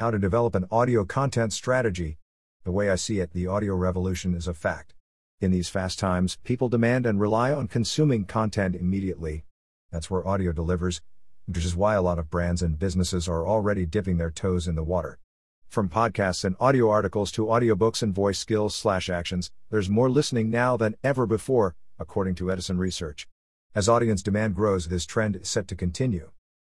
How 0.00 0.10
to 0.10 0.18
develop 0.18 0.54
an 0.54 0.64
audio 0.70 1.04
content 1.04 1.52
strategy. 1.52 2.16
The 2.64 2.72
way 2.72 2.88
I 2.88 2.94
see 2.94 3.20
it, 3.20 3.34
the 3.34 3.46
audio 3.46 3.74
revolution 3.74 4.32
is 4.32 4.48
a 4.48 4.54
fact. 4.54 4.94
In 5.42 5.50
these 5.50 5.68
fast 5.68 5.98
times, 5.98 6.38
people 6.42 6.70
demand 6.70 7.04
and 7.04 7.20
rely 7.20 7.52
on 7.52 7.68
consuming 7.68 8.24
content 8.24 8.74
immediately. 8.74 9.44
That's 9.92 10.10
where 10.10 10.26
audio 10.26 10.52
delivers, 10.52 11.02
which 11.44 11.66
is 11.66 11.76
why 11.76 11.96
a 11.96 12.00
lot 12.00 12.18
of 12.18 12.30
brands 12.30 12.62
and 12.62 12.78
businesses 12.78 13.28
are 13.28 13.46
already 13.46 13.84
dipping 13.84 14.16
their 14.16 14.30
toes 14.30 14.66
in 14.66 14.74
the 14.74 14.82
water. 14.82 15.18
From 15.68 15.90
podcasts 15.90 16.46
and 16.46 16.56
audio 16.58 16.88
articles 16.88 17.30
to 17.32 17.44
audiobooks 17.44 18.02
and 18.02 18.14
voice 18.14 18.38
skills 18.38 18.74
slash 18.74 19.10
actions, 19.10 19.50
there's 19.68 19.90
more 19.90 20.08
listening 20.08 20.48
now 20.48 20.78
than 20.78 20.96
ever 21.04 21.26
before, 21.26 21.76
according 21.98 22.36
to 22.36 22.50
Edison 22.50 22.78
Research. 22.78 23.28
As 23.74 23.86
audience 23.86 24.22
demand 24.22 24.54
grows, 24.54 24.88
this 24.88 25.04
trend 25.04 25.36
is 25.36 25.50
set 25.50 25.68
to 25.68 25.76
continue. 25.76 26.30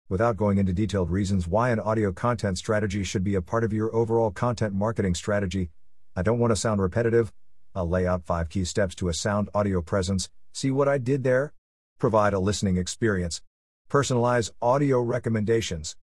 Without 0.09 0.37
going 0.37 0.57
into 0.57 0.73
detailed 0.73 1.11
reasons 1.11 1.47
why 1.47 1.69
an 1.69 1.79
audio 1.79 2.11
content 2.11 2.57
strategy 2.57 3.03
should 3.03 3.23
be 3.23 3.35
a 3.35 3.43
part 3.43 3.63
of 3.63 3.71
your 3.71 3.93
overall 3.95 4.31
content 4.31 4.73
marketing 4.73 5.13
strategy, 5.13 5.69
I 6.15 6.23
don't 6.23 6.39
want 6.39 6.49
to 6.49 6.55
sound 6.55 6.81
repetitive, 6.81 7.31
I'll 7.75 7.87
lay 7.87 8.07
out 8.07 8.25
five 8.25 8.49
key 8.49 8.65
steps 8.65 8.95
to 8.95 9.09
a 9.09 9.13
sound 9.13 9.49
audio 9.53 9.83
presence. 9.83 10.27
See 10.51 10.71
what 10.71 10.87
I 10.87 10.97
did 10.97 11.23
there? 11.23 11.53
Provide 11.99 12.33
a 12.33 12.39
listening 12.39 12.75
experience. 12.75 13.43
Personalize 13.87 14.49
audio 14.63 14.99
recommendations. 14.99 15.95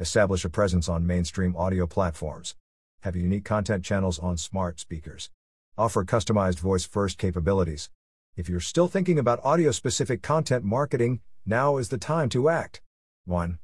Establish 0.00 0.44
a 0.44 0.50
presence 0.50 0.88
on 0.88 1.06
mainstream 1.06 1.54
audio 1.54 1.86
platforms. 1.86 2.56
Have 3.02 3.14
unique 3.14 3.44
content 3.44 3.84
channels 3.84 4.18
on 4.18 4.38
smart 4.38 4.80
speakers. 4.80 5.30
Offer 5.78 6.04
customized 6.04 6.58
voice 6.58 6.84
first 6.84 7.16
capabilities. 7.16 7.90
If 8.36 8.48
you're 8.48 8.58
still 8.58 8.88
thinking 8.88 9.20
about 9.20 9.38
audio 9.44 9.70
specific 9.70 10.20
content 10.20 10.64
marketing, 10.64 11.20
now 11.46 11.76
is 11.76 11.90
the 11.90 11.98
time 11.98 12.28
to 12.30 12.48
act. 12.48 12.82
1. 13.26 13.58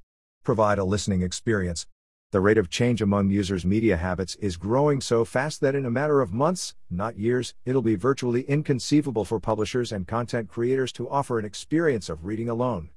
Provide 0.45 0.79
a 0.79 0.85
listening 0.85 1.23
experience. 1.23 1.87
The 2.31 2.41
rate 2.41 2.59
of 2.59 2.71
change 2.71 3.03
among 3.03 3.31
users' 3.31 3.65
media 3.65 3.97
habits 3.97 4.37
is 4.37 4.57
growing 4.57 5.01
so 5.01 5.25
fast 5.25 5.61
that 5.63 5.75
in 5.75 5.85
a 5.85 5.91
matter 5.91 6.21
of 6.21 6.33
months, 6.33 6.77
not 6.89 7.19
years, 7.19 7.55
it'll 7.65 7.83
be 7.83 7.97
virtually 7.97 8.43
inconceivable 8.43 9.25
for 9.25 9.41
publishers 9.41 9.91
and 9.91 10.07
content 10.07 10.49
creators 10.49 10.93
to 10.93 11.09
offer 11.09 11.41
an 11.41 11.45
experience 11.45 12.09
of 12.09 12.25
reading 12.25 12.49
alone. 12.49 12.91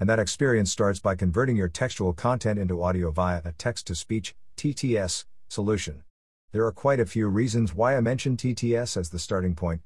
And 0.00 0.08
that 0.08 0.18
experience 0.18 0.70
starts 0.70 1.00
by 1.00 1.16
converting 1.16 1.56
your 1.56 1.68
textual 1.68 2.14
content 2.14 2.58
into 2.58 2.82
audio 2.82 3.10
via 3.10 3.42
a 3.44 3.52
text 3.52 3.86
to 3.88 3.94
speech 3.94 4.34
TTS 4.56 5.26
solution. 5.48 6.02
There 6.52 6.64
are 6.64 6.72
quite 6.72 7.00
a 7.00 7.06
few 7.06 7.28
reasons 7.28 7.74
why 7.74 7.94
I 7.94 8.00
mention 8.00 8.38
TTS 8.38 8.96
as 8.96 9.10
the 9.10 9.18
starting 9.18 9.54
point, 9.54 9.82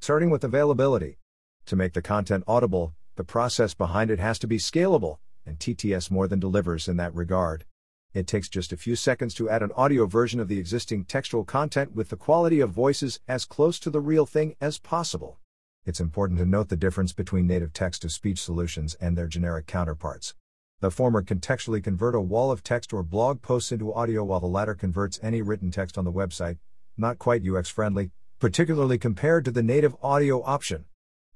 starting 0.00 0.30
with 0.30 0.44
availability. 0.44 1.18
To 1.66 1.76
make 1.76 1.92
the 1.92 2.02
content 2.02 2.44
audible, 2.46 2.94
the 3.16 3.24
process 3.24 3.74
behind 3.74 4.10
it 4.10 4.18
has 4.18 4.38
to 4.38 4.46
be 4.46 4.58
scalable, 4.58 5.18
and 5.46 5.58
TTS 5.58 6.10
more 6.10 6.28
than 6.28 6.40
delivers 6.40 6.88
in 6.88 6.96
that 6.96 7.14
regard. 7.14 7.64
It 8.12 8.26
takes 8.26 8.48
just 8.48 8.72
a 8.72 8.76
few 8.76 8.94
seconds 8.94 9.34
to 9.34 9.50
add 9.50 9.62
an 9.62 9.72
audio 9.76 10.06
version 10.06 10.38
of 10.38 10.48
the 10.48 10.58
existing 10.58 11.04
textual 11.04 11.44
content 11.44 11.94
with 11.94 12.10
the 12.10 12.16
quality 12.16 12.60
of 12.60 12.70
voices 12.70 13.18
as 13.26 13.44
close 13.44 13.78
to 13.80 13.90
the 13.90 14.00
real 14.00 14.24
thing 14.24 14.54
as 14.60 14.78
possible. 14.78 15.38
It's 15.84 16.00
important 16.00 16.38
to 16.38 16.46
note 16.46 16.68
the 16.68 16.76
difference 16.76 17.12
between 17.12 17.46
native 17.46 17.72
text 17.72 18.02
to 18.02 18.08
speech 18.08 18.40
solutions 18.40 18.94
and 19.00 19.18
their 19.18 19.26
generic 19.26 19.66
counterparts. 19.66 20.34
The 20.80 20.90
former 20.90 21.22
contextually 21.22 21.82
convert 21.82 22.14
a 22.14 22.20
wall 22.20 22.50
of 22.50 22.62
text 22.62 22.92
or 22.92 23.02
blog 23.02 23.42
posts 23.42 23.72
into 23.72 23.92
audio, 23.92 24.24
while 24.24 24.40
the 24.40 24.46
latter 24.46 24.74
converts 24.74 25.20
any 25.22 25.42
written 25.42 25.70
text 25.70 25.98
on 25.98 26.04
the 26.04 26.12
website, 26.12 26.58
not 26.96 27.18
quite 27.18 27.46
UX 27.46 27.68
friendly, 27.68 28.12
particularly 28.38 28.98
compared 28.98 29.44
to 29.44 29.50
the 29.50 29.62
native 29.62 29.96
audio 30.02 30.42
option. 30.42 30.84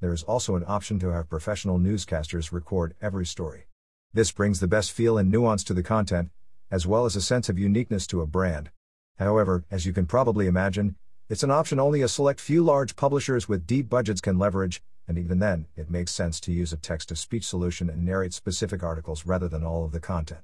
There 0.00 0.12
is 0.12 0.22
also 0.22 0.54
an 0.54 0.64
option 0.66 0.98
to 1.00 1.12
have 1.12 1.28
professional 1.28 1.78
newscasters 1.78 2.52
record 2.52 2.94
every 3.00 3.26
story. 3.26 3.67
This 4.14 4.32
brings 4.32 4.58
the 4.58 4.66
best 4.66 4.90
feel 4.90 5.18
and 5.18 5.30
nuance 5.30 5.62
to 5.64 5.74
the 5.74 5.82
content, 5.82 6.30
as 6.70 6.86
well 6.86 7.04
as 7.04 7.14
a 7.14 7.20
sense 7.20 7.50
of 7.50 7.58
uniqueness 7.58 8.06
to 8.06 8.22
a 8.22 8.26
brand. 8.26 8.70
However, 9.18 9.64
as 9.70 9.84
you 9.84 9.92
can 9.92 10.06
probably 10.06 10.46
imagine, 10.46 10.96
it's 11.28 11.42
an 11.42 11.50
option 11.50 11.78
only 11.78 12.00
a 12.00 12.08
select 12.08 12.40
few 12.40 12.64
large 12.64 12.96
publishers 12.96 13.50
with 13.50 13.66
deep 13.66 13.90
budgets 13.90 14.22
can 14.22 14.38
leverage, 14.38 14.82
and 15.06 15.18
even 15.18 15.40
then, 15.40 15.66
it 15.76 15.90
makes 15.90 16.10
sense 16.10 16.40
to 16.40 16.52
use 16.52 16.72
a 16.72 16.78
text 16.78 17.10
to 17.10 17.16
speech 17.16 17.46
solution 17.46 17.90
and 17.90 18.02
narrate 18.02 18.32
specific 18.32 18.82
articles 18.82 19.26
rather 19.26 19.46
than 19.46 19.62
all 19.62 19.84
of 19.84 19.92
the 19.92 20.00
content. 20.00 20.40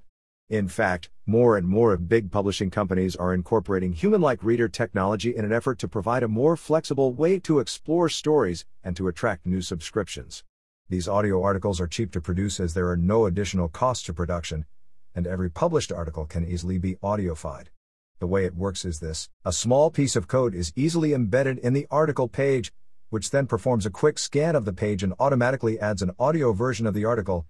In 0.50 0.69
fact, 0.69 1.08
more 1.24 1.56
and 1.56 1.66
more 1.66 1.94
of 1.94 2.06
big 2.06 2.30
publishing 2.30 2.69
companies 2.69 3.16
are 3.16 3.32
incorporating 3.32 3.94
human 3.94 4.20
like 4.20 4.44
reader 4.44 4.69
technology 4.69 5.34
in 5.34 5.47
an 5.47 5.54
effort 5.54 5.78
to 5.78 5.88
provide 5.88 6.22
a 6.22 6.28
more 6.28 6.54
flexible 6.54 7.14
way 7.14 7.38
to 7.41 7.60
explore 7.60 8.10
stories 8.10 8.66
and 8.82 8.94
to 8.97 9.08
attract 9.08 9.47
new 9.47 9.62
subscriptions. 9.62 10.44
These 10.91 11.09
audio 11.09 11.43
articles 11.43 11.81
are 11.81 11.87
cheap 11.87 12.12
to 12.12 12.21
produce 12.21 12.61
as 12.61 12.75
there 12.75 12.91
are 12.91 12.97
no 12.97 13.25
additional 13.25 13.69
costs 13.69 14.05
to 14.05 14.12
production, 14.12 14.67
and 15.15 15.27
every 15.27 15.50
published 15.50 15.91
article 15.91 16.27
can 16.27 16.47
easily 16.47 16.77
be 16.77 16.97
audified. 16.97 17.69
The 18.19 18.27
way 18.27 18.45
it 18.45 18.55
works 18.55 18.84
is 18.84 19.00
this 19.00 19.31
a 19.47 19.53
small 19.53 19.91
piece 19.91 20.15
of 20.15 20.28
code 20.28 20.55
is 20.55 20.75
easily 20.77 21.15
embedded 21.15 21.56
in 21.59 21.72
the 21.72 21.87
article 21.91 22.28
page, 22.28 22.71
which 23.09 23.31
then 23.31 23.47
performs 23.47 23.87
a 23.87 23.91
quick 23.91 24.19
scan 24.19 24.55
of 24.55 24.67
the 24.67 24.75
page 24.75 25.03
and 25.03 25.15
automatically 25.19 25.81
adds 25.81 26.03
an 26.03 26.11
audio 26.19 26.53
version 26.53 26.87
of 26.87 26.93
the 26.93 27.06
article. 27.06 27.47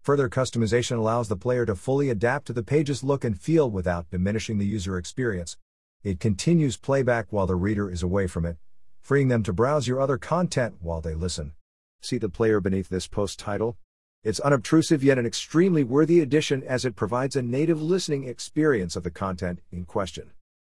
Further 0.00 0.30
customization 0.30 0.96
allows 0.96 1.28
the 1.28 1.36
player 1.36 1.66
to 1.66 1.74
fully 1.74 2.08
adapt 2.08 2.46
to 2.46 2.54
the 2.54 2.62
page's 2.62 3.04
look 3.04 3.22
and 3.22 3.38
feel 3.38 3.70
without 3.70 4.08
diminishing 4.10 4.56
the 4.56 4.64
user 4.64 4.96
experience. 4.96 5.58
It 6.02 6.20
continues 6.20 6.78
playback 6.78 7.26
while 7.28 7.46
the 7.46 7.54
reader 7.54 7.90
is 7.90 8.02
away 8.02 8.28
from 8.28 8.46
it, 8.46 8.56
freeing 9.02 9.28
them 9.28 9.42
to 9.42 9.52
browse 9.52 9.86
your 9.86 10.00
other 10.00 10.16
content 10.16 10.76
while 10.80 11.02
they 11.02 11.14
listen. 11.14 11.52
See 12.00 12.18
the 12.18 12.28
player 12.28 12.60
beneath 12.60 12.88
this 12.88 13.08
post 13.08 13.40
title? 13.40 13.76
It's 14.22 14.38
unobtrusive 14.38 15.02
yet 15.02 15.18
an 15.18 15.26
extremely 15.26 15.82
worthy 15.82 16.20
addition 16.20 16.62
as 16.62 16.84
it 16.84 16.94
provides 16.94 17.34
a 17.34 17.42
native 17.42 17.82
listening 17.82 18.22
experience 18.24 18.94
of 18.94 19.02
the 19.02 19.10
content 19.10 19.60
in 19.72 19.84
question. 19.84 20.30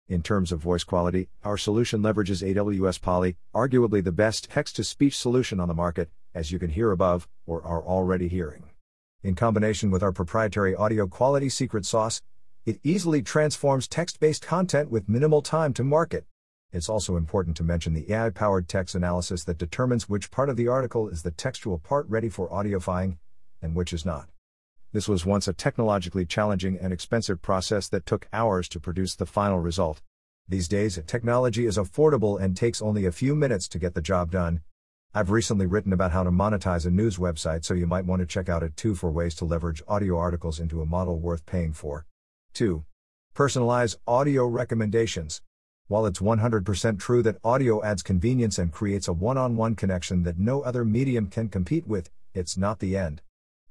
In 0.08 0.22
terms 0.22 0.52
of 0.52 0.60
voice 0.60 0.84
quality, 0.84 1.30
our 1.44 1.58
solution 1.58 2.02
leverages 2.02 2.44
AWS 2.44 3.02
Polly, 3.02 3.38
arguably 3.56 4.04
the 4.04 4.12
best 4.12 4.52
text 4.52 4.76
to 4.76 4.84
speech 4.84 5.18
solution 5.18 5.60
on 5.60 5.68
the 5.68 5.74
market, 5.74 6.12
as 6.36 6.52
you 6.52 6.60
can 6.60 6.70
hear 6.70 6.92
above, 6.92 7.28
or 7.48 7.64
are 7.64 7.84
already 7.84 8.28
hearing. 8.28 8.70
In 9.24 9.34
combination 9.34 9.90
with 9.90 10.04
our 10.04 10.12
proprietary 10.12 10.76
audio 10.76 11.08
quality 11.08 11.50
secret 11.50 11.88
sauce, 11.88 12.22
it 12.68 12.80
easily 12.84 13.24
transforms 13.24 13.88
text 13.88 14.20
based 14.20 14.46
content 14.46 14.92
with 14.92 15.10
minimal 15.10 15.42
time 15.42 15.74
to 15.74 15.84
market. 15.84 16.26
It's 16.76 16.90
also 16.90 17.16
important 17.16 17.56
to 17.56 17.64
mention 17.64 17.94
the 17.94 18.12
AI 18.12 18.32
powered 18.32 18.68
text 18.68 18.96
analysis 18.96 19.46
that 19.46 19.58
determines 19.58 20.10
which 20.10 20.30
part 20.30 20.50
of 20.50 20.58
the 20.58 20.68
article 20.68 21.08
is 21.08 21.24
the 21.24 21.32
textual 21.32 21.80
part 21.80 22.06
ready 22.10 22.28
for 22.28 22.50
audifying 22.50 23.16
and 23.62 23.74
which 23.74 23.94
is 23.94 24.06
not. 24.06 24.28
This 24.92 25.08
was 25.08 25.26
once 25.26 25.48
a 25.48 25.54
technologically 25.54 26.26
challenging 26.26 26.78
and 26.78 26.92
expensive 26.92 27.42
process 27.42 27.88
that 27.88 28.06
took 28.06 28.28
hours 28.34 28.68
to 28.68 28.82
produce 28.82 29.16
the 29.16 29.26
final 29.26 29.62
result. 29.62 30.02
These 30.50 30.68
days, 30.68 31.00
technology 31.08 31.66
is 31.66 31.78
affordable 31.78 32.38
and 32.42 32.58
takes 32.58 32.82
only 32.82 33.06
a 33.06 33.12
few 33.14 33.36
minutes 33.36 33.70
to 33.70 33.80
get 33.80 33.94
the 33.94 34.02
job 34.02 34.30
done. 34.30 34.62
I've 35.14 35.32
recently 35.32 35.68
written 35.68 35.94
about 35.94 36.12
how 36.12 36.24
to 36.24 36.30
monetize 36.30 36.86
a 36.86 36.92
news 36.92 37.16
website, 37.16 37.64
so 37.64 37.74
you 37.74 37.88
might 37.88 38.06
want 38.06 38.20
to 38.20 38.26
check 38.26 38.50
out 38.50 38.64
it 38.64 38.76
too 38.76 38.96
for 38.96 39.10
ways 39.10 39.34
to 39.36 39.46
leverage 39.46 39.82
audio 39.88 40.18
articles 40.18 40.60
into 40.60 40.82
a 40.82 40.86
model 40.86 41.20
worth 41.20 41.46
paying 41.46 41.72
for. 41.72 42.06
2. 42.54 42.84
Personalize 43.34 43.96
audio 44.06 44.46
recommendations. 44.46 45.42
While 45.88 46.06
it's 46.06 46.20
100% 46.20 47.00
true 47.00 47.22
that 47.24 47.38
audio 47.44 47.84
adds 47.84 48.02
convenience 48.02 48.58
and 48.58 48.72
creates 48.72 49.08
a 49.08 49.14
one 49.14 49.38
on 49.38 49.56
one 49.56 49.76
connection 49.76 50.24
that 50.24 50.40
no 50.40 50.62
other 50.62 50.84
medium 50.84 51.28
can 51.28 51.50
compete 51.50 51.88
with, 51.88 52.10
it's 52.34 52.58
not 52.58 52.80
the 52.80 52.98
end 52.98 53.22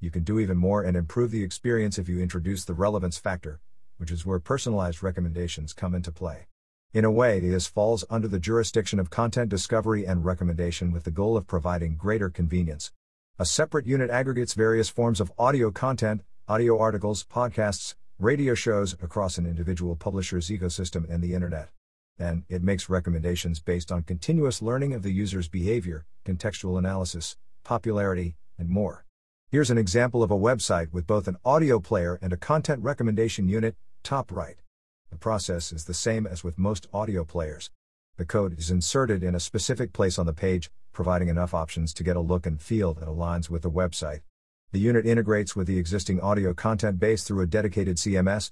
you 0.05 0.11
can 0.11 0.23
do 0.23 0.39
even 0.39 0.57
more 0.57 0.83
and 0.83 0.95
improve 0.95 1.31
the 1.31 1.43
experience 1.43 1.97
if 1.97 2.07
you 2.07 2.19
introduce 2.19 2.63
the 2.63 2.73
relevance 2.73 3.17
factor, 3.17 3.59
which 3.97 4.11
is 4.11 4.25
where 4.25 4.39
personalized 4.39 5.01
recommendations 5.01 5.73
come 5.73 5.95
into 5.95 6.11
play. 6.11 6.45
In 6.93 7.05
a 7.05 7.11
way, 7.11 7.39
this 7.39 7.65
falls 7.65 8.05
under 8.09 8.27
the 8.27 8.39
jurisdiction 8.39 8.99
of 8.99 9.09
content 9.09 9.49
discovery 9.49 10.05
and 10.05 10.23
recommendation 10.23 10.91
with 10.91 11.05
the 11.05 11.11
goal 11.11 11.35
of 11.35 11.47
providing 11.47 11.95
greater 11.95 12.29
convenience. 12.29 12.91
A 13.39 13.45
separate 13.45 13.87
unit 13.87 14.09
aggregates 14.09 14.53
various 14.53 14.89
forms 14.89 15.19
of 15.19 15.31
audio 15.39 15.71
content, 15.71 16.21
audio 16.47 16.77
articles, 16.77 17.23
podcasts, 17.23 17.95
radio 18.19 18.53
shows 18.53 18.93
across 19.01 19.37
an 19.37 19.45
individual 19.45 19.95
publisher's 19.95 20.49
ecosystem 20.49 21.09
and 21.09 21.23
the 21.23 21.33
internet. 21.33 21.69
And 22.17 22.43
it 22.47 22.63
makes 22.63 22.89
recommendations 22.89 23.59
based 23.59 23.91
on 23.91 24.03
continuous 24.03 24.61
learning 24.61 24.93
of 24.93 25.03
the 25.03 25.11
user's 25.11 25.49
behavior, 25.49 26.05
contextual 26.25 26.77
analysis, 26.77 27.35
popularity, 27.63 28.35
and 28.57 28.69
more. 28.69 29.05
Here's 29.49 29.69
an 29.69 29.77
example 29.77 30.23
of 30.23 30.31
a 30.31 30.37
website 30.37 30.91
with 30.93 31.05
both 31.05 31.27
an 31.27 31.37
audio 31.43 31.79
player 31.79 32.17
and 32.21 32.31
a 32.31 32.37
content 32.37 32.83
recommendation 32.83 33.47
unit, 33.47 33.75
top 34.03 34.31
right. 34.31 34.55
The 35.11 35.17
process 35.17 35.71
is 35.71 35.85
the 35.85 35.93
same 35.93 36.25
as 36.25 36.43
with 36.43 36.57
most 36.57 36.87
audio 36.93 37.23
players. 37.23 37.69
The 38.17 38.25
code 38.25 38.57
is 38.57 38.71
inserted 38.71 39.23
in 39.23 39.35
a 39.35 39.39
specific 39.39 39.91
place 39.91 40.17
on 40.17 40.25
the 40.25 40.33
page, 40.33 40.71
providing 40.93 41.27
enough 41.27 41.53
options 41.53 41.93
to 41.95 42.03
get 42.03 42.15
a 42.15 42.21
look 42.21 42.45
and 42.45 42.61
feel 42.61 42.93
that 42.93 43.07
aligns 43.07 43.49
with 43.49 43.61
the 43.61 43.71
website. 43.71 44.21
The 44.71 44.79
unit 44.79 45.05
integrates 45.05 45.55
with 45.55 45.67
the 45.67 45.77
existing 45.77 46.21
audio 46.21 46.53
content 46.53 46.99
base 46.99 47.23
through 47.23 47.43
a 47.43 47.47
dedicated 47.47 47.97
CMS, 47.97 48.51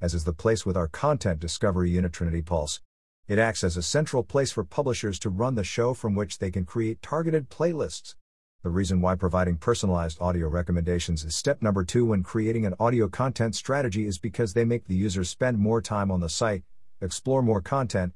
as 0.00 0.14
is 0.14 0.24
the 0.24 0.32
place 0.32 0.66
with 0.66 0.76
our 0.76 0.88
content 0.88 1.40
discovery 1.40 1.90
unit 1.90 2.12
Trinity 2.12 2.42
Pulse. 2.42 2.80
It 3.26 3.38
acts 3.38 3.64
as 3.64 3.78
a 3.78 3.82
central 3.82 4.22
place 4.22 4.52
for 4.52 4.64
publishers 4.64 5.18
to 5.20 5.30
run 5.30 5.54
the 5.54 5.64
show 5.64 5.94
from 5.94 6.14
which 6.14 6.38
they 6.38 6.50
can 6.50 6.66
create 6.66 7.00
targeted 7.00 7.48
playlists. 7.48 8.16
The 8.62 8.68
reason 8.68 9.00
why 9.00 9.14
providing 9.14 9.56
personalized 9.56 10.20
audio 10.20 10.46
recommendations 10.48 11.24
is 11.24 11.34
step 11.34 11.62
number 11.62 11.84
two 11.84 12.04
when 12.04 12.22
creating 12.22 12.66
an 12.66 12.74
audio 12.78 13.08
content 13.08 13.54
strategy 13.54 14.06
is 14.06 14.18
because 14.18 14.52
they 14.52 14.66
make 14.66 14.88
the 14.88 14.94
user 14.94 15.24
spend 15.24 15.58
more 15.58 15.80
time 15.80 16.10
on 16.10 16.20
the 16.20 16.28
site, 16.28 16.64
explore 17.00 17.40
more 17.40 17.62
content, 17.62 18.12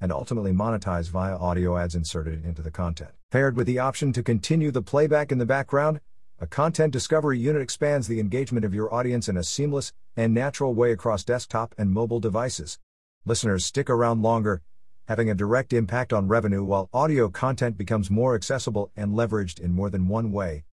and 0.00 0.12
ultimately 0.12 0.52
monetize 0.52 1.10
via 1.10 1.36
audio 1.36 1.76
ads 1.76 1.96
inserted 1.96 2.44
into 2.44 2.62
the 2.62 2.70
content. 2.70 3.10
Paired 3.32 3.56
with 3.56 3.66
the 3.66 3.80
option 3.80 4.12
to 4.12 4.22
continue 4.22 4.70
the 4.70 4.80
playback 4.80 5.32
in 5.32 5.38
the 5.38 5.46
background, 5.46 5.98
a 6.38 6.46
content 6.46 6.92
discovery 6.92 7.38
unit 7.38 7.62
expands 7.62 8.06
the 8.06 8.20
engagement 8.20 8.64
of 8.64 8.74
your 8.74 8.94
audience 8.94 9.28
in 9.28 9.36
a 9.36 9.42
seamless 9.42 9.92
and 10.16 10.32
natural 10.32 10.72
way 10.72 10.92
across 10.92 11.24
desktop 11.24 11.74
and 11.76 11.90
mobile 11.90 12.20
devices. 12.20 12.78
Listeners 13.24 13.64
stick 13.64 13.88
around 13.88 14.20
longer, 14.20 14.62
having 15.06 15.30
a 15.30 15.34
direct 15.34 15.72
impact 15.72 16.12
on 16.12 16.26
revenue 16.26 16.64
while 16.64 16.90
audio 16.92 17.28
content 17.28 17.78
becomes 17.78 18.10
more 18.10 18.34
accessible 18.34 18.90
and 18.96 19.12
leveraged 19.12 19.60
in 19.60 19.70
more 19.72 19.90
than 19.90 20.08
one 20.08 20.32
way. 20.32 20.64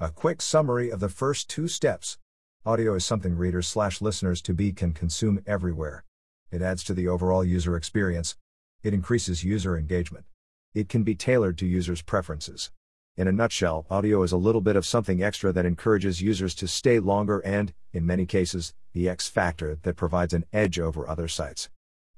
A 0.00 0.08
quick 0.08 0.40
summary 0.40 0.88
of 0.88 1.00
the 1.00 1.10
first 1.10 1.50
two 1.50 1.68
steps. 1.68 2.16
Audio 2.64 2.94
is 2.94 3.04
something 3.04 3.36
readers 3.36 3.68
slash 3.68 4.00
listeners 4.00 4.40
to 4.40 4.54
be 4.54 4.72
can 4.72 4.94
consume 4.94 5.42
everywhere. 5.46 6.06
It 6.50 6.62
adds 6.62 6.82
to 6.84 6.94
the 6.94 7.06
overall 7.06 7.44
user 7.44 7.76
experience. 7.76 8.38
It 8.82 8.94
increases 8.94 9.44
user 9.44 9.76
engagement. 9.76 10.24
It 10.72 10.88
can 10.88 11.02
be 11.02 11.14
tailored 11.14 11.58
to 11.58 11.66
users' 11.66 12.00
preferences. 12.00 12.70
In 13.18 13.28
a 13.28 13.32
nutshell, 13.32 13.84
audio 13.90 14.22
is 14.22 14.32
a 14.32 14.38
little 14.38 14.62
bit 14.62 14.76
of 14.76 14.86
something 14.86 15.22
extra 15.22 15.52
that 15.52 15.66
encourages 15.66 16.22
users 16.22 16.54
to 16.54 16.68
stay 16.68 17.00
longer 17.00 17.40
and, 17.40 17.74
in 17.92 18.06
many 18.06 18.24
cases, 18.24 18.72
the 18.94 19.10
X 19.10 19.28
factor 19.28 19.78
that 19.82 19.96
provides 19.96 20.32
an 20.32 20.46
edge 20.54 20.78
over 20.78 21.06
other 21.06 21.28
sites. 21.28 21.68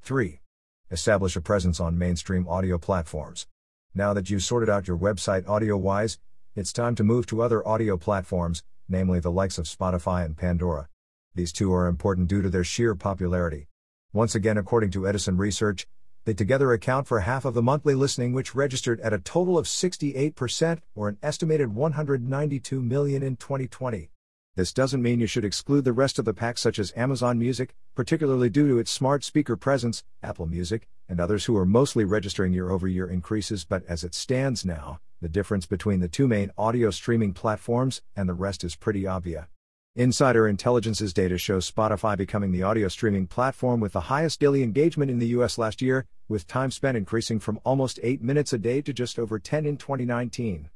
3. 0.03 0.41
Establish 0.91 1.37
a 1.37 1.41
presence 1.41 1.79
on 1.79 1.99
mainstream 1.99 2.49
audio 2.49 2.79
platforms. 2.79 3.47
Now 3.95 4.13
that 4.15 4.31
you've 4.31 4.43
sorted 4.43 4.69
out 4.69 4.89
your 4.89 4.97
website 4.97 5.49
audio 5.49 5.77
wise, 5.77 6.19
it's 6.57 6.73
time 6.73 6.95
to 6.97 7.05
move 7.05 7.27
to 7.27 7.43
other 7.43 7.67
audio 7.67 7.97
platforms, 7.97 8.63
namely 8.89 9.21
the 9.21 9.31
likes 9.31 9.59
of 9.59 9.67
Spotify 9.67 10.25
and 10.25 10.37
Pandora. 10.37 10.89
These 11.35 11.53
two 11.53 11.73
are 11.73 11.87
important 11.87 12.29
due 12.29 12.43
to 12.43 12.51
their 12.51 12.65
sheer 12.65 12.95
popularity. 12.95 13.69
Once 14.13 14.35
again, 14.35 14.59
according 14.59 14.91
to 14.91 15.07
Edison 15.07 15.37
Research, 15.37 15.87
they 16.25 16.35
together 16.35 16.73
account 16.73 17.07
for 17.07 17.21
half 17.21 17.45
of 17.45 17.55
the 17.55 17.63
monthly 17.63 17.95
listening, 17.95 18.33
which 18.33 18.55
registered 18.55 19.01
at 19.01 19.13
a 19.13 19.19
total 19.19 19.57
of 19.57 19.67
68%, 19.67 20.81
or 20.95 21.09
an 21.09 21.19
estimated 21.23 21.75
192 21.75 22.83
million 22.83 23.23
in 23.23 23.37
2020. 23.37 24.10
This 24.57 24.73
doesn't 24.73 25.03
mean 25.03 25.21
you 25.21 25.29
should 25.29 25.45
exclude 25.45 25.85
the 25.85 25.93
rest 25.93 26.19
of 26.19 26.25
the 26.25 26.35
pack, 26.35 26.59
such 26.59 26.81
as 26.81 26.93
Amazon 26.97 27.39
Music, 27.39 27.73
particularly 27.95 28.51
due 28.51 28.67
to 28.67 28.79
its 28.79 28.91
smart 28.91 29.23
speaker 29.23 29.57
presence, 29.57 30.03
Apple 30.25 30.47
Music, 30.47 30.89
and 31.09 31.21
others 31.21 31.45
who 31.45 31.57
are 31.57 31.65
mostly 31.65 32.05
registering 32.05 32.53
year 32.53 32.71
over 32.71 32.89
year 32.89 33.09
increases. 33.09 33.65
But 33.65 33.85
as 33.87 34.03
it 34.03 34.13
stands 34.13 34.65
now, 34.65 34.99
the 35.21 35.29
difference 35.29 35.67
between 35.67 36.01
the 36.01 36.09
two 36.09 36.27
main 36.27 36.51
audio 36.59 36.91
streaming 36.91 37.33
platforms 37.33 38.03
and 38.17 38.29
the 38.29 38.35
rest 38.35 38.65
is 38.65 38.75
pretty 38.75 39.07
obvious. 39.07 39.47
Insider 39.95 40.49
Intelligence's 40.49 41.13
data 41.13 41.39
shows 41.39 41.71
Spotify 41.71 42.17
becoming 42.17 42.51
the 42.51 42.63
audio 42.63 42.89
streaming 42.89 43.29
platform 43.29 43.79
with 43.81 43.93
the 43.93 44.01
highest 44.03 44.41
daily 44.41 44.63
engagement 44.63 45.11
in 45.11 45.21
the 45.21 45.29
US 45.29 45.59
last 45.59 45.81
year, 45.81 46.07
with 46.29 46.47
time 46.47 46.71
spent 46.71 46.97
increasing 46.97 47.39
from 47.39 47.61
almost 47.65 48.01
8 48.03 48.21
minutes 48.23 48.53
a 48.53 48.59
day 48.59 48.83
to 48.83 48.93
just 48.93 49.19
over 49.19 49.39
10 49.39 49.65
in 49.65 49.77
2019. 49.77 50.71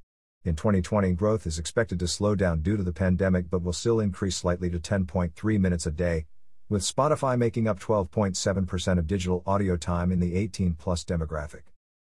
In 0.44 0.56
2020, 0.56 1.12
growth 1.12 1.46
is 1.46 1.58
expected 1.58 1.98
to 2.00 2.06
slow 2.06 2.34
down 2.34 2.60
due 2.60 2.76
to 2.76 2.82
the 2.82 2.92
pandemic 2.92 3.48
but 3.48 3.62
will 3.62 3.72
still 3.72 3.98
increase 3.98 4.36
slightly 4.36 4.68
to 4.68 4.78
10.3 4.78 5.58
minutes 5.58 5.86
a 5.86 5.90
day, 5.90 6.26
with 6.68 6.82
Spotify 6.82 7.38
making 7.38 7.66
up 7.66 7.80
12.7% 7.80 8.98
of 8.98 9.06
digital 9.06 9.42
audio 9.46 9.78
time 9.78 10.12
in 10.12 10.20
the 10.20 10.36
18 10.36 10.74
plus 10.74 11.02
demographic. 11.02 11.62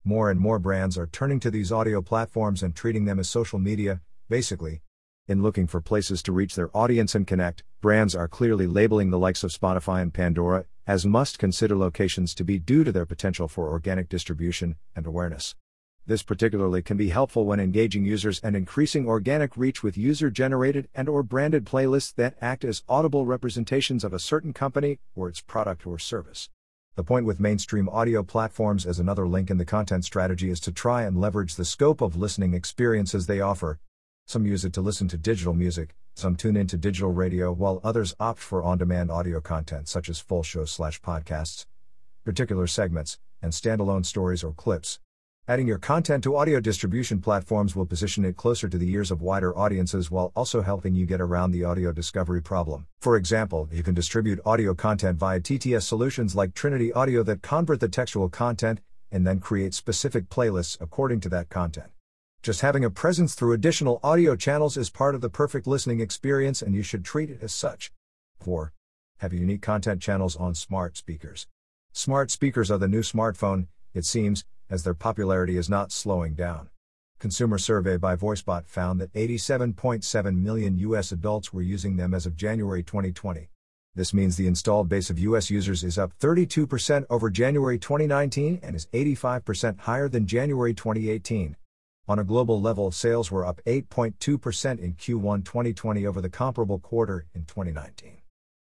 More 0.04 0.30
and 0.30 0.38
more 0.38 0.60
brands 0.60 0.96
are 0.96 1.08
turning 1.08 1.40
to 1.40 1.50
these 1.50 1.72
audio 1.72 2.00
platforms 2.00 2.62
and 2.62 2.72
treating 2.72 3.04
them 3.04 3.18
as 3.18 3.28
social 3.28 3.58
media, 3.58 4.00
basically, 4.28 4.82
in 5.26 5.42
looking 5.42 5.66
for 5.66 5.80
places 5.80 6.22
to 6.22 6.32
reach 6.32 6.54
their 6.54 6.70
audience 6.72 7.16
and 7.16 7.26
connect, 7.26 7.64
brands 7.80 8.14
are 8.14 8.28
clearly 8.28 8.68
labeling 8.68 9.10
the 9.10 9.18
likes 9.18 9.42
of 9.42 9.50
Spotify 9.50 10.02
and 10.02 10.14
Pandora 10.14 10.66
as 10.86 11.04
must 11.04 11.40
consider 11.40 11.76
locations 11.76 12.32
to 12.36 12.44
be 12.44 12.60
due 12.60 12.84
to 12.84 12.92
their 12.92 13.06
potential 13.06 13.48
for 13.48 13.70
organic 13.70 14.08
distribution 14.08 14.76
and 14.94 15.04
awareness. 15.04 15.56
This 16.06 16.22
particularly 16.22 16.82
can 16.82 16.96
be 16.96 17.10
helpful 17.10 17.44
when 17.44 17.60
engaging 17.60 18.04
users 18.04 18.40
and 18.40 18.56
increasing 18.56 19.06
organic 19.06 19.56
reach 19.56 19.82
with 19.82 19.96
user-generated 19.96 20.88
and 20.94 21.08
or 21.08 21.22
branded 21.22 21.64
playlists 21.64 22.14
that 22.16 22.36
act 22.40 22.64
as 22.64 22.82
audible 22.88 23.26
representations 23.26 24.02
of 24.02 24.12
a 24.12 24.18
certain 24.18 24.52
company 24.52 24.98
or 25.14 25.28
its 25.28 25.40
product 25.40 25.86
or 25.86 25.98
service. 25.98 26.48
The 26.96 27.04
point 27.04 27.26
with 27.26 27.38
mainstream 27.38 27.88
audio 27.88 28.22
platforms 28.22 28.84
as 28.84 28.98
another 28.98 29.28
link 29.28 29.50
in 29.50 29.58
the 29.58 29.64
content 29.64 30.04
strategy 30.04 30.50
is 30.50 30.58
to 30.60 30.72
try 30.72 31.04
and 31.04 31.20
leverage 31.20 31.54
the 31.54 31.64
scope 31.64 32.00
of 32.00 32.16
listening 32.16 32.54
experiences 32.54 33.26
they 33.26 33.40
offer, 33.40 33.78
some 34.26 34.46
use 34.46 34.64
it 34.64 34.72
to 34.72 34.80
listen 34.80 35.08
to 35.08 35.16
digital 35.16 35.54
music, 35.54 35.94
some 36.14 36.36
tune 36.36 36.56
into 36.56 36.76
digital 36.76 37.12
radio, 37.12 37.52
while 37.52 37.80
others 37.82 38.14
opt 38.20 38.40
for 38.40 38.62
on 38.62 38.78
demand 38.78 39.10
audio 39.10 39.40
content 39.40 39.88
such 39.88 40.08
as 40.08 40.20
full 40.20 40.42
show 40.42 40.64
slash 40.64 41.00
podcasts, 41.00 41.66
particular 42.24 42.66
segments, 42.66 43.18
and 43.40 43.52
standalone 43.52 44.04
stories 44.04 44.44
or 44.44 44.52
clips. 44.52 44.98
Adding 45.48 45.66
your 45.66 45.78
content 45.78 46.22
to 46.22 46.36
audio 46.36 46.60
distribution 46.60 47.18
platforms 47.18 47.74
will 47.74 47.84
position 47.84 48.24
it 48.24 48.36
closer 48.36 48.68
to 48.68 48.78
the 48.78 48.88
ears 48.92 49.10
of 49.10 49.20
wider 49.20 49.56
audiences 49.58 50.08
while 50.08 50.30
also 50.36 50.62
helping 50.62 50.94
you 50.94 51.06
get 51.06 51.20
around 51.20 51.50
the 51.50 51.64
audio 51.64 51.90
discovery 51.90 52.40
problem. 52.40 52.86
For 53.00 53.16
example, 53.16 53.68
you 53.72 53.82
can 53.82 53.92
distribute 53.92 54.38
audio 54.46 54.74
content 54.74 55.18
via 55.18 55.40
TTS 55.40 55.82
solutions 55.82 56.36
like 56.36 56.54
Trinity 56.54 56.92
Audio 56.92 57.24
that 57.24 57.42
convert 57.42 57.80
the 57.80 57.88
textual 57.88 58.28
content 58.28 58.80
and 59.10 59.26
then 59.26 59.40
create 59.40 59.74
specific 59.74 60.28
playlists 60.28 60.80
according 60.80 61.18
to 61.18 61.28
that 61.30 61.48
content. 61.48 61.90
Just 62.44 62.60
having 62.60 62.84
a 62.84 62.90
presence 62.90 63.34
through 63.34 63.52
additional 63.52 63.98
audio 64.04 64.36
channels 64.36 64.76
is 64.76 64.88
part 64.88 65.16
of 65.16 65.20
the 65.20 65.28
perfect 65.28 65.66
listening 65.66 65.98
experience 65.98 66.62
and 66.62 66.76
you 66.76 66.84
should 66.84 67.04
treat 67.04 67.28
it 67.28 67.42
as 67.42 67.52
such. 67.52 67.90
4. 68.38 68.72
Have 69.18 69.32
unique 69.32 69.62
content 69.62 70.00
channels 70.00 70.36
on 70.36 70.54
smart 70.54 70.96
speakers. 70.96 71.48
Smart 71.90 72.30
speakers 72.30 72.70
are 72.70 72.78
the 72.78 72.86
new 72.86 73.02
smartphone, 73.02 73.66
it 73.94 74.04
seems, 74.04 74.44
as 74.68 74.84
their 74.84 74.94
popularity 74.94 75.56
is 75.56 75.68
not 75.68 75.92
slowing 75.92 76.34
down. 76.34 76.70
Consumer 77.18 77.58
survey 77.58 77.96
by 77.96 78.16
VoiceBot 78.16 78.66
found 78.66 79.00
that 79.00 79.12
87.7 79.12 80.36
million 80.36 80.78
US 80.78 81.12
adults 81.12 81.52
were 81.52 81.60
using 81.60 81.96
them 81.96 82.14
as 82.14 82.24
of 82.24 82.36
January 82.36 82.82
2020. 82.82 83.50
This 83.94 84.14
means 84.14 84.36
the 84.36 84.46
installed 84.46 84.88
base 84.88 85.10
of 85.10 85.18
US 85.18 85.50
users 85.50 85.84
is 85.84 85.98
up 85.98 86.12
32% 86.18 87.04
over 87.10 87.28
January 87.28 87.78
2019 87.78 88.60
and 88.62 88.76
is 88.76 88.86
85% 88.86 89.80
higher 89.80 90.08
than 90.08 90.26
January 90.26 90.72
2018. 90.72 91.56
On 92.08 92.18
a 92.18 92.24
global 92.24 92.60
level, 92.60 92.90
sales 92.90 93.30
were 93.30 93.44
up 93.44 93.60
8.2% 93.66 94.78
in 94.78 94.94
Q1 94.94 95.44
2020 95.44 96.06
over 96.06 96.20
the 96.20 96.30
comparable 96.30 96.78
quarter 96.78 97.26
in 97.34 97.44
2019. 97.44 98.18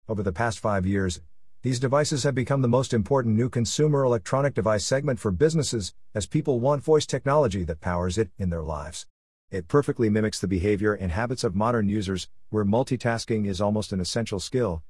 Over 0.07 0.23
the 0.23 0.31
past 0.31 0.59
five 0.59 0.85
years, 0.85 1.19
these 1.65 1.79
devices 1.79 2.21
have 2.21 2.35
become 2.35 2.61
the 2.61 2.67
most 2.67 2.93
important 2.93 3.35
new 3.35 3.49
consumer 3.49 4.03
electronic 4.03 4.53
device 4.53 4.85
segment 4.85 5.19
for 5.19 5.31
businesses, 5.31 5.95
as 6.13 6.27
people 6.27 6.59
want 6.59 6.83
voice 6.83 7.07
technology 7.07 7.63
that 7.63 7.81
powers 7.81 8.19
it 8.19 8.29
in 8.37 8.51
their 8.51 8.61
lives. 8.61 9.07
It 9.49 9.67
perfectly 9.67 10.07
mimics 10.07 10.39
the 10.39 10.47
behavior 10.47 10.93
and 10.93 11.11
habits 11.11 11.43
of 11.43 11.55
modern 11.55 11.89
users, 11.89 12.29
where 12.51 12.63
multitasking 12.63 13.47
is 13.47 13.61
almost 13.61 13.91
an 13.91 13.99
essential 13.99 14.39
skill. 14.39 14.83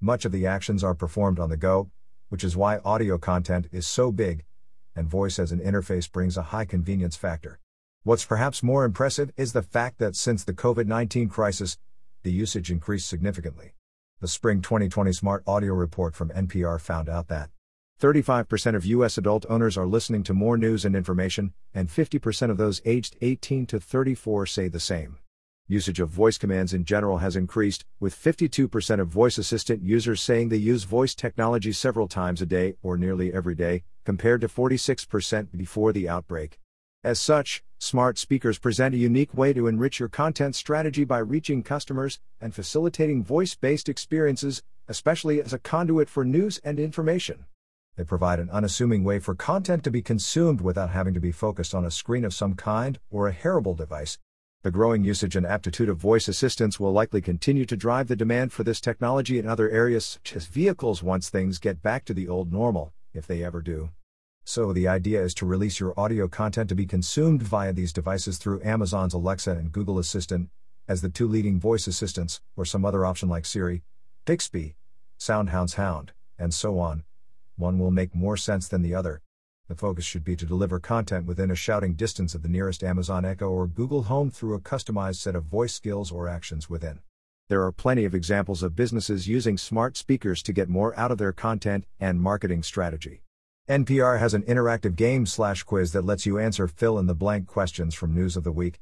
Much 0.00 0.24
of 0.24 0.32
the 0.32 0.46
actions 0.46 0.82
are 0.82 0.94
performed 0.94 1.38
on 1.38 1.50
the 1.50 1.56
go, 1.58 1.90
which 2.30 2.44
is 2.44 2.56
why 2.56 2.78
audio 2.78 3.18
content 3.18 3.68
is 3.70 3.86
so 3.86 4.10
big, 4.10 4.46
and 4.96 5.10
voice 5.10 5.38
as 5.38 5.52
an 5.52 5.60
interface 5.60 6.10
brings 6.10 6.38
a 6.38 6.44
high 6.44 6.64
convenience 6.64 7.14
factor. 7.14 7.60
What's 8.04 8.24
perhaps 8.24 8.62
more 8.62 8.86
impressive 8.86 9.32
is 9.36 9.52
the 9.52 9.60
fact 9.60 9.98
that 9.98 10.16
since 10.16 10.44
the 10.44 10.54
COVID 10.54 10.86
19 10.86 11.28
crisis, 11.28 11.76
the 12.22 12.32
usage 12.32 12.70
increased 12.70 13.06
significantly. 13.06 13.74
The 14.22 14.28
spring 14.28 14.62
2020 14.62 15.12
Smart 15.14 15.42
Audio 15.48 15.74
report 15.74 16.14
from 16.14 16.28
NPR 16.28 16.80
found 16.80 17.08
out 17.08 17.26
that 17.26 17.50
35% 18.00 18.76
of 18.76 18.86
U.S. 18.86 19.18
adult 19.18 19.44
owners 19.50 19.76
are 19.76 19.84
listening 19.84 20.22
to 20.22 20.32
more 20.32 20.56
news 20.56 20.84
and 20.84 20.94
information, 20.94 21.54
and 21.74 21.88
50% 21.88 22.48
of 22.48 22.56
those 22.56 22.80
aged 22.84 23.16
18 23.20 23.66
to 23.66 23.80
34 23.80 24.46
say 24.46 24.68
the 24.68 24.78
same. 24.78 25.18
Usage 25.66 25.98
of 25.98 26.08
voice 26.08 26.38
commands 26.38 26.72
in 26.72 26.84
general 26.84 27.18
has 27.18 27.34
increased, 27.34 27.84
with 27.98 28.14
52% 28.14 29.00
of 29.00 29.08
voice 29.08 29.38
assistant 29.38 29.82
users 29.82 30.20
saying 30.20 30.50
they 30.50 30.56
use 30.56 30.84
voice 30.84 31.16
technology 31.16 31.72
several 31.72 32.06
times 32.06 32.40
a 32.40 32.46
day 32.46 32.74
or 32.80 32.96
nearly 32.96 33.32
every 33.32 33.56
day, 33.56 33.82
compared 34.04 34.40
to 34.42 34.46
46% 34.46 35.48
before 35.56 35.92
the 35.92 36.08
outbreak. 36.08 36.60
As 37.02 37.18
such, 37.18 37.64
smart 37.82 38.16
speakers 38.16 38.60
present 38.60 38.94
a 38.94 38.98
unique 38.98 39.34
way 39.36 39.52
to 39.52 39.66
enrich 39.66 39.98
your 39.98 40.08
content 40.08 40.54
strategy 40.54 41.02
by 41.04 41.18
reaching 41.18 41.64
customers 41.64 42.20
and 42.40 42.54
facilitating 42.54 43.24
voice 43.24 43.56
based 43.56 43.88
experiences, 43.88 44.62
especially 44.86 45.42
as 45.42 45.52
a 45.52 45.58
conduit 45.58 46.08
for 46.08 46.24
news 46.24 46.60
and 46.62 46.78
information. 46.78 47.44
They 47.96 48.04
provide 48.04 48.38
an 48.38 48.50
unassuming 48.50 49.02
way 49.02 49.18
for 49.18 49.34
content 49.34 49.82
to 49.82 49.90
be 49.90 50.00
consumed 50.00 50.60
without 50.60 50.90
having 50.90 51.12
to 51.14 51.20
be 51.20 51.32
focused 51.32 51.74
on 51.74 51.84
a 51.84 51.90
screen 51.90 52.24
of 52.24 52.32
some 52.32 52.54
kind 52.54 53.00
or 53.10 53.26
a 53.26 53.32
hearable 53.32 53.74
device. 53.74 54.16
The 54.62 54.70
growing 54.70 55.02
usage 55.02 55.34
and 55.34 55.44
aptitude 55.44 55.88
of 55.88 55.96
voice 55.96 56.28
assistants 56.28 56.78
will 56.78 56.92
likely 56.92 57.20
continue 57.20 57.66
to 57.66 57.76
drive 57.76 58.06
the 58.06 58.14
demand 58.14 58.52
for 58.52 58.62
this 58.62 58.80
technology 58.80 59.40
in 59.40 59.48
other 59.48 59.68
areas, 59.68 60.20
such 60.24 60.36
as 60.36 60.46
vehicles, 60.46 61.02
once 61.02 61.28
things 61.28 61.58
get 61.58 61.82
back 61.82 62.04
to 62.04 62.14
the 62.14 62.28
old 62.28 62.52
normal, 62.52 62.92
if 63.12 63.26
they 63.26 63.42
ever 63.42 63.60
do. 63.60 63.90
So, 64.44 64.72
the 64.72 64.88
idea 64.88 65.22
is 65.22 65.34
to 65.34 65.46
release 65.46 65.78
your 65.78 65.98
audio 65.98 66.26
content 66.26 66.68
to 66.70 66.74
be 66.74 66.84
consumed 66.84 67.42
via 67.42 67.72
these 67.72 67.92
devices 67.92 68.38
through 68.38 68.62
Amazon's 68.64 69.14
Alexa 69.14 69.52
and 69.52 69.70
Google 69.70 70.00
Assistant, 70.00 70.50
as 70.88 71.00
the 71.00 71.08
two 71.08 71.28
leading 71.28 71.60
voice 71.60 71.86
assistants, 71.86 72.40
or 72.56 72.64
some 72.64 72.84
other 72.84 73.06
option 73.06 73.28
like 73.28 73.46
Siri, 73.46 73.82
Bixby, 74.24 74.74
SoundHound's 75.18 75.74
Hound, 75.74 76.12
and 76.38 76.52
so 76.52 76.80
on. 76.80 77.04
One 77.56 77.78
will 77.78 77.92
make 77.92 78.16
more 78.16 78.36
sense 78.36 78.66
than 78.66 78.82
the 78.82 78.94
other. 78.94 79.22
The 79.68 79.76
focus 79.76 80.04
should 80.04 80.24
be 80.24 80.34
to 80.34 80.44
deliver 80.44 80.80
content 80.80 81.24
within 81.24 81.50
a 81.50 81.54
shouting 81.54 81.94
distance 81.94 82.34
of 82.34 82.42
the 82.42 82.48
nearest 82.48 82.82
Amazon 82.82 83.24
Echo 83.24 83.48
or 83.48 83.68
Google 83.68 84.02
Home 84.04 84.28
through 84.28 84.54
a 84.54 84.60
customized 84.60 85.16
set 85.16 85.36
of 85.36 85.44
voice 85.44 85.72
skills 85.72 86.10
or 86.10 86.28
actions 86.28 86.68
within. 86.68 86.98
There 87.48 87.64
are 87.64 87.72
plenty 87.72 88.04
of 88.04 88.14
examples 88.14 88.64
of 88.64 88.74
businesses 88.74 89.28
using 89.28 89.56
smart 89.56 89.96
speakers 89.96 90.42
to 90.42 90.52
get 90.52 90.68
more 90.68 90.98
out 90.98 91.12
of 91.12 91.18
their 91.18 91.32
content 91.32 91.84
and 92.00 92.20
marketing 92.20 92.64
strategy. 92.64 93.22
NPR 93.72 94.18
has 94.18 94.34
an 94.34 94.42
interactive 94.42 94.96
game 94.96 95.24
slash 95.24 95.62
quiz 95.62 95.92
that 95.92 96.04
lets 96.04 96.26
you 96.26 96.38
answer 96.38 96.68
fill 96.68 96.98
in 96.98 97.06
the 97.06 97.14
blank 97.14 97.46
questions 97.46 97.94
from 97.94 98.14
news 98.14 98.36
of 98.36 98.44
the 98.44 98.52
week, 98.52 98.78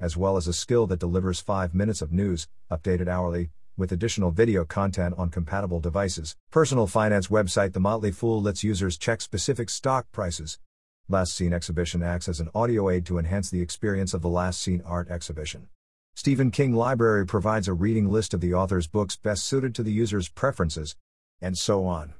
as 0.00 0.16
well 0.16 0.36
as 0.36 0.48
a 0.48 0.52
skill 0.52 0.88
that 0.88 0.98
delivers 0.98 1.38
five 1.38 1.76
minutes 1.76 2.02
of 2.02 2.10
news, 2.10 2.48
updated 2.68 3.06
hourly, 3.06 3.50
with 3.76 3.92
additional 3.92 4.32
video 4.32 4.64
content 4.64 5.14
on 5.16 5.30
compatible 5.30 5.78
devices. 5.78 6.34
Personal 6.50 6.88
finance 6.88 7.28
website 7.28 7.72
The 7.72 7.78
Motley 7.78 8.10
Fool 8.10 8.42
lets 8.42 8.64
users 8.64 8.98
check 8.98 9.20
specific 9.20 9.70
stock 9.70 10.10
prices. 10.10 10.58
Last 11.08 11.34
Seen 11.34 11.52
exhibition 11.52 12.02
acts 12.02 12.28
as 12.28 12.40
an 12.40 12.50
audio 12.52 12.90
aid 12.90 13.06
to 13.06 13.18
enhance 13.20 13.48
the 13.48 13.62
experience 13.62 14.12
of 14.12 14.22
the 14.22 14.28
Last 14.28 14.60
Seen 14.60 14.82
art 14.84 15.08
exhibition. 15.08 15.68
Stephen 16.16 16.50
King 16.50 16.74
Library 16.74 17.26
provides 17.26 17.68
a 17.68 17.74
reading 17.74 18.10
list 18.10 18.34
of 18.34 18.40
the 18.40 18.54
author's 18.54 18.88
books 18.88 19.14
best 19.14 19.46
suited 19.46 19.72
to 19.76 19.84
the 19.84 19.92
user's 19.92 20.28
preferences, 20.28 20.96
and 21.40 21.56
so 21.56 21.86
on. 21.86 22.14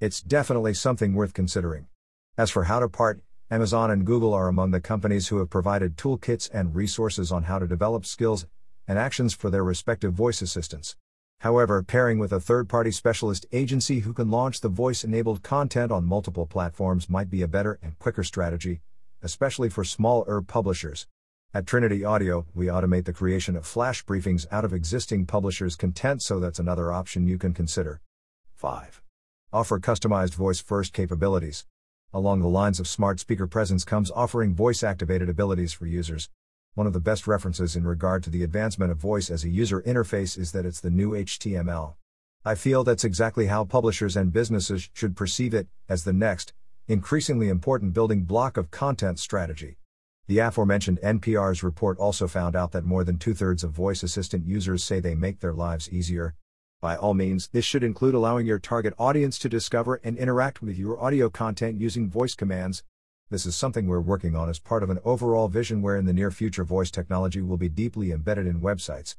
It's 0.00 0.20
definitely 0.20 0.74
something 0.74 1.14
worth 1.14 1.34
considering. 1.34 1.86
As 2.36 2.50
for 2.50 2.64
how 2.64 2.80
to 2.80 2.88
part, 2.88 3.22
Amazon 3.48 3.92
and 3.92 4.04
Google 4.04 4.34
are 4.34 4.48
among 4.48 4.72
the 4.72 4.80
companies 4.80 5.28
who 5.28 5.38
have 5.38 5.50
provided 5.50 5.96
toolkits 5.96 6.50
and 6.52 6.74
resources 6.74 7.30
on 7.30 7.44
how 7.44 7.60
to 7.60 7.68
develop 7.68 8.04
skills 8.04 8.44
and 8.88 8.98
actions 8.98 9.34
for 9.34 9.50
their 9.50 9.62
respective 9.62 10.12
voice 10.12 10.42
assistants. 10.42 10.96
However, 11.40 11.80
pairing 11.84 12.18
with 12.18 12.32
a 12.32 12.40
third 12.40 12.68
party 12.68 12.90
specialist 12.90 13.46
agency 13.52 14.00
who 14.00 14.12
can 14.12 14.32
launch 14.32 14.60
the 14.60 14.68
voice 14.68 15.04
enabled 15.04 15.44
content 15.44 15.92
on 15.92 16.04
multiple 16.04 16.46
platforms 16.46 17.08
might 17.08 17.30
be 17.30 17.42
a 17.42 17.48
better 17.48 17.78
and 17.80 17.96
quicker 18.00 18.24
strategy, 18.24 18.80
especially 19.22 19.68
for 19.68 19.84
smaller 19.84 20.42
publishers. 20.42 21.06
At 21.54 21.68
Trinity 21.68 22.04
Audio, 22.04 22.46
we 22.52 22.66
automate 22.66 23.04
the 23.04 23.12
creation 23.12 23.54
of 23.54 23.64
flash 23.64 24.04
briefings 24.04 24.44
out 24.50 24.64
of 24.64 24.72
existing 24.72 25.26
publishers' 25.26 25.76
content, 25.76 26.20
so 26.20 26.40
that's 26.40 26.58
another 26.58 26.92
option 26.92 27.28
you 27.28 27.38
can 27.38 27.54
consider. 27.54 28.00
5. 28.56 29.03
Offer 29.54 29.78
customized 29.78 30.34
voice 30.34 30.60
first 30.60 30.92
capabilities. 30.92 31.64
Along 32.12 32.40
the 32.40 32.48
lines 32.48 32.80
of 32.80 32.88
smart 32.88 33.20
speaker 33.20 33.46
presence 33.46 33.84
comes 33.84 34.10
offering 34.10 34.52
voice 34.52 34.82
activated 34.82 35.28
abilities 35.28 35.72
for 35.72 35.86
users. 35.86 36.28
One 36.74 36.88
of 36.88 36.92
the 36.92 36.98
best 36.98 37.28
references 37.28 37.76
in 37.76 37.86
regard 37.86 38.24
to 38.24 38.30
the 38.30 38.42
advancement 38.42 38.90
of 38.90 38.98
voice 38.98 39.30
as 39.30 39.44
a 39.44 39.48
user 39.48 39.80
interface 39.82 40.36
is 40.36 40.50
that 40.50 40.66
it's 40.66 40.80
the 40.80 40.90
new 40.90 41.12
HTML. 41.12 41.94
I 42.44 42.56
feel 42.56 42.82
that's 42.82 43.04
exactly 43.04 43.46
how 43.46 43.64
publishers 43.64 44.16
and 44.16 44.32
businesses 44.32 44.90
should 44.92 45.14
perceive 45.14 45.54
it, 45.54 45.68
as 45.88 46.02
the 46.02 46.12
next, 46.12 46.52
increasingly 46.88 47.48
important 47.48 47.94
building 47.94 48.24
block 48.24 48.56
of 48.56 48.72
content 48.72 49.20
strategy. 49.20 49.76
The 50.26 50.40
aforementioned 50.40 50.98
NPR's 51.00 51.62
report 51.62 51.96
also 51.98 52.26
found 52.26 52.56
out 52.56 52.72
that 52.72 52.84
more 52.84 53.04
than 53.04 53.18
two 53.18 53.34
thirds 53.34 53.62
of 53.62 53.70
voice 53.70 54.02
assistant 54.02 54.48
users 54.48 54.82
say 54.82 54.98
they 54.98 55.14
make 55.14 55.38
their 55.38 55.54
lives 55.54 55.88
easier. 55.92 56.34
By 56.84 56.96
all 56.96 57.14
means, 57.14 57.48
this 57.48 57.64
should 57.64 57.82
include 57.82 58.14
allowing 58.14 58.46
your 58.46 58.58
target 58.58 58.92
audience 58.98 59.38
to 59.38 59.48
discover 59.48 60.02
and 60.04 60.18
interact 60.18 60.60
with 60.60 60.76
your 60.76 61.02
audio 61.02 61.30
content 61.30 61.80
using 61.80 62.10
voice 62.10 62.34
commands. 62.34 62.82
This 63.30 63.46
is 63.46 63.56
something 63.56 63.86
we're 63.86 64.00
working 64.00 64.36
on 64.36 64.50
as 64.50 64.58
part 64.58 64.82
of 64.82 64.90
an 64.90 64.98
overall 65.02 65.48
vision 65.48 65.80
where 65.80 65.96
in 65.96 66.04
the 66.04 66.12
near 66.12 66.30
future 66.30 66.62
voice 66.62 66.90
technology 66.90 67.40
will 67.40 67.56
be 67.56 67.70
deeply 67.70 68.12
embedded 68.12 68.46
in 68.46 68.60
websites, 68.60 69.16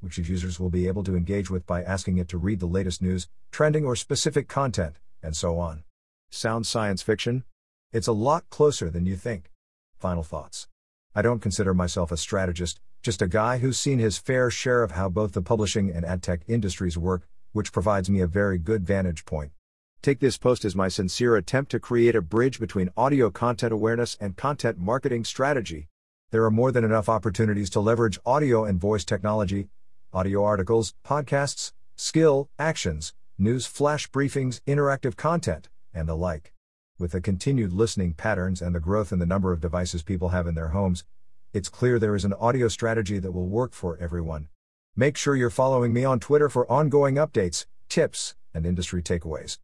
which 0.00 0.18
users 0.18 0.58
will 0.58 0.70
be 0.70 0.88
able 0.88 1.04
to 1.04 1.14
engage 1.14 1.50
with 1.50 1.64
by 1.68 1.84
asking 1.84 2.16
it 2.16 2.26
to 2.30 2.36
read 2.36 2.58
the 2.58 2.66
latest 2.66 3.00
news, 3.00 3.28
trending 3.52 3.84
or 3.84 3.94
specific 3.94 4.48
content, 4.48 4.96
and 5.22 5.36
so 5.36 5.56
on. 5.60 5.84
Sounds 6.30 6.68
science 6.68 7.00
fiction? 7.00 7.44
It's 7.92 8.08
a 8.08 8.12
lot 8.12 8.50
closer 8.50 8.90
than 8.90 9.06
you 9.06 9.14
think. 9.14 9.52
Final 10.00 10.24
thoughts. 10.24 10.66
I 11.14 11.22
don't 11.22 11.38
consider 11.38 11.74
myself 11.74 12.10
a 12.10 12.16
strategist, 12.16 12.80
just 13.04 13.20
a 13.20 13.28
guy 13.28 13.58
who's 13.58 13.78
seen 13.78 13.98
his 13.98 14.16
fair 14.16 14.50
share 14.50 14.82
of 14.82 14.92
how 14.92 15.10
both 15.10 15.32
the 15.32 15.42
publishing 15.42 15.90
and 15.90 16.06
ad 16.06 16.22
tech 16.22 16.40
industries 16.48 16.96
work, 16.96 17.28
which 17.52 17.70
provides 17.70 18.08
me 18.08 18.20
a 18.20 18.26
very 18.26 18.56
good 18.56 18.82
vantage 18.82 19.26
point. 19.26 19.52
Take 20.00 20.20
this 20.20 20.38
post 20.38 20.64
as 20.64 20.74
my 20.74 20.88
sincere 20.88 21.36
attempt 21.36 21.70
to 21.72 21.78
create 21.78 22.16
a 22.16 22.22
bridge 22.22 22.58
between 22.58 22.88
audio 22.96 23.28
content 23.28 23.74
awareness 23.74 24.16
and 24.22 24.38
content 24.38 24.78
marketing 24.78 25.24
strategy. 25.24 25.88
There 26.30 26.44
are 26.44 26.50
more 26.50 26.72
than 26.72 26.82
enough 26.82 27.10
opportunities 27.10 27.68
to 27.70 27.80
leverage 27.80 28.18
audio 28.24 28.64
and 28.64 28.80
voice 28.80 29.04
technology, 29.04 29.68
audio 30.10 30.42
articles, 30.42 30.94
podcasts, 31.06 31.72
skill, 31.96 32.48
actions, 32.58 33.12
news 33.36 33.66
flash 33.66 34.10
briefings, 34.10 34.62
interactive 34.66 35.14
content, 35.14 35.68
and 35.92 36.08
the 36.08 36.16
like. 36.16 36.54
With 36.98 37.12
the 37.12 37.20
continued 37.20 37.74
listening 37.74 38.14
patterns 38.14 38.62
and 38.62 38.74
the 38.74 38.80
growth 38.80 39.12
in 39.12 39.18
the 39.18 39.26
number 39.26 39.52
of 39.52 39.60
devices 39.60 40.02
people 40.02 40.30
have 40.30 40.46
in 40.46 40.54
their 40.54 40.68
homes, 40.68 41.04
it's 41.54 41.68
clear 41.68 42.00
there 42.00 42.16
is 42.16 42.24
an 42.24 42.34
audio 42.34 42.66
strategy 42.66 43.20
that 43.20 43.30
will 43.30 43.46
work 43.46 43.74
for 43.74 43.96
everyone. 43.98 44.48
Make 44.96 45.16
sure 45.16 45.36
you're 45.36 45.50
following 45.50 45.92
me 45.92 46.04
on 46.04 46.18
Twitter 46.18 46.48
for 46.48 46.70
ongoing 46.70 47.14
updates, 47.14 47.64
tips, 47.88 48.34
and 48.52 48.66
industry 48.66 49.02
takeaways. 49.02 49.52